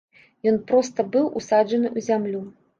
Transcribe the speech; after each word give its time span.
Ён 0.51 0.57
проста 0.71 1.05
быў 1.17 1.29
усаджаны 1.41 1.87
ў 1.95 1.99
зямлю. 2.11 2.45